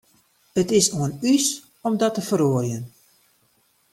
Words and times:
It 0.61 0.69
is 0.79 0.87
oan 0.99 1.13
ús 1.33 1.45
om 1.87 1.93
dat 2.01 2.13
te 2.15 2.23
feroarjen. 2.29 2.83